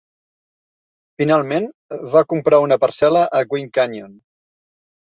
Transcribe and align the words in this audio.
Finalment, 1.21 1.67
va 2.17 2.25
comprar 2.35 2.63
una 2.67 2.81
parcel·la 2.87 3.25
a 3.43 3.47
Gwin 3.53 3.73
Canyon. 3.79 4.23